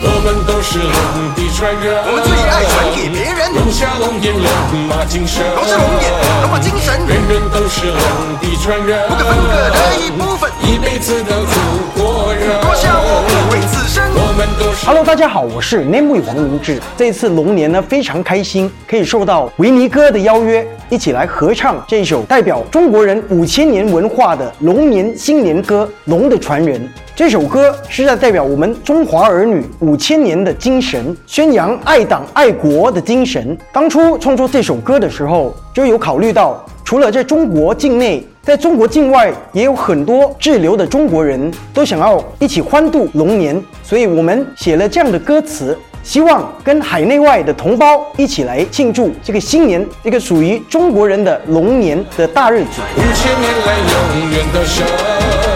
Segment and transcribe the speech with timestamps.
[0.00, 3.50] 我们都是龙的传人，我们最爱传给别人。
[3.50, 4.46] 龙虾龙眼龙
[4.86, 6.06] 马精神，龙是龙眼，
[6.42, 7.98] 龙马精神，人人都是龙
[8.38, 10.37] 的传人，不可分割的一部分，
[14.86, 16.80] Hello，大家好，我是 Name 王明志。
[16.96, 26.80] 这次龙年呢，非常开心，可以受到维尼哥的邀约，一起来合唱这首代表中国人五千年文化的龙年新年歌《龙的传人》。
[27.14, 33.56] 这首歌是在代表我们中华儿女五千年的精神，宣扬爱党爱国的精神。
[33.72, 52.80] 当初创作这首歌的时候，就有考虑到，除了在中国境内，在中国境外也有很多滞留的中国人都想要一起欢度龙年，所以我们写了这样的歌词，希望跟海内外的同胞一起来庆祝这个新年，这个属于中国人的龙年的大日子。
[52.96, 55.47] 五千年来永远的神。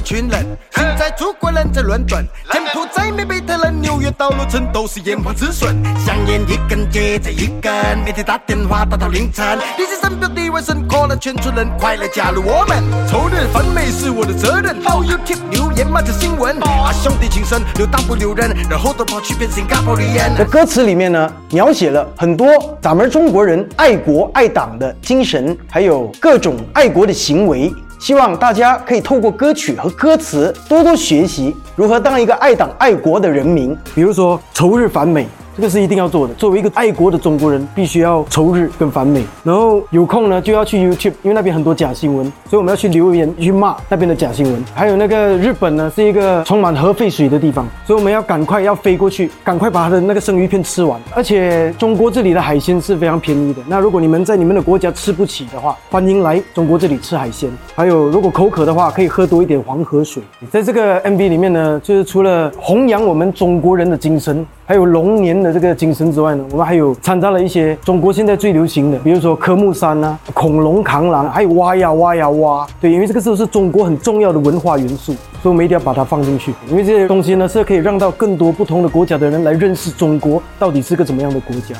[0.00, 7.70] 一群人，现在祖国人在伦敦，柬埔寨、美贝特人、纽约到洛城都是炎黄子孙，香烟一根接着一根，
[8.02, 9.58] 每天打电话打到凌晨。
[9.76, 12.82] 你是深表地位深，可能全村人快来加入我们。
[13.10, 20.34] 仇日反美是我的责任，How you keep 留言骂着新闻，把兄弟情深留当不留人，然后都跑去变新加坡人。
[20.34, 22.48] 在歌词里面呢，描写了很多
[22.80, 27.70] 咱们中国人爱国爱党的精神，还有各种爱国的行为。
[28.00, 33.76] 希望大家可以透过歌曲和歌词多多学习如何当一个爱党爱国的人民。
[33.94, 35.28] 比如说，仇日反美。
[35.56, 36.34] 这个是一定要做的。
[36.34, 39.22] 作为一个爱国的中国人，必须要仇日跟反美。
[39.42, 44.64] 然后有空呢，就要去 YouTube，因为那边很多假新闻，所以我们要去留言去骂那边的假新闻。
[44.74, 51.00] 还有那个日本呢，是一个充满核废水的地方，所以我们要赶快要飞过去，赶快把它的那个生鱼片吃完。
[51.14, 53.60] 而且中国这里的海鲜是非常便宜的。
[53.66, 57.50] 那如果你们在你们的国家吃不起的话，欢迎来中国这里吃海鲜。
[57.74, 60.22] 还有，如果口渴的话，可以喝多一点黄河水。
[60.50, 64.46] 在这个 MV 里面呢，就是除了弘扬我们中国人的精神。
[64.70, 72.64] 还有龙年的这个精神之外呢，我们还有掺杂了一些中国现在最流行的，比如说科目三啊、恐龙扛狼，还有挖呀挖呀挖。
[72.80, 75.12] 对，因为这个都是中国很重要的文化元素，
[75.42, 76.54] 所以我们一定要把它放进去。
[76.68, 81.74] 因为这些东西呢，是可以让到更多不同的国家的人来认识中国到底是个怎么样的国家。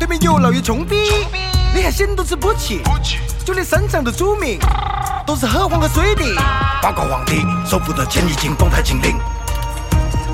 [0.00, 0.96] 对面又老又穷逼，
[1.74, 2.80] 连海鲜都吃不起，
[3.44, 4.58] 就连山上的猪名
[5.24, 6.24] 都是喝黄河水的。
[6.82, 9.14] 八卦皇帝收复的钱已经动态清零。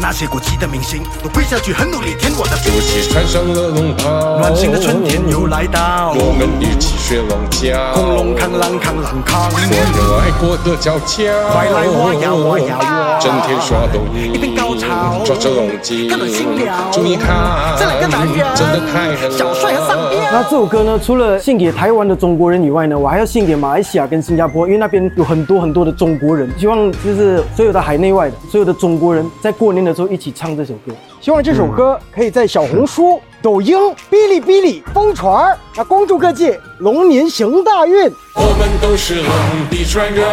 [0.02, 2.72] 那些过气的明星都跪下去，很努力舔我的鼻。
[2.72, 6.12] 祖先穿上了龙袍，暖心的春天又来到。
[6.16, 9.48] 我们一起学龙叫，恐龙扛狼扛狼扛。
[9.48, 13.18] 所有爱国的娇俏，快来挖呀挖呀挖。
[13.20, 16.90] 整天耍抖音，一边高潮，抓着龙筋，看到心了。
[16.90, 19.38] 注意看，这两个男人真的太狠了。
[19.38, 20.20] 小帅和上边。
[20.32, 26.50] 那这首歌呢，除了献给台湾的中国人以外呢，我还要献给马来西亚跟新加坡，因为那边有很多很多的中国人。
[26.58, 30.92] 希望就是所有的海内外的所有的中国人在过年的时候一起唱这首歌。
[31.20, 33.76] 希望这首歌可以在小红书、抖音、
[34.10, 38.10] 哔哩哔哩疯传，那恭祝各界龙年行大运。
[38.34, 39.26] 我们都是龙
[39.70, 40.24] 的传人，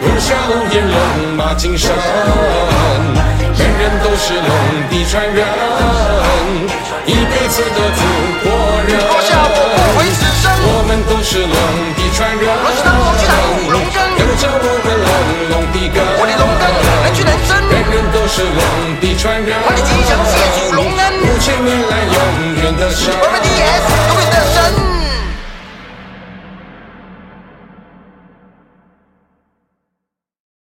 [0.00, 0.96] 龙虾龙眼龙
[1.36, 1.90] 马精神，
[3.58, 4.48] 人人都是龙
[4.90, 5.44] 的传人，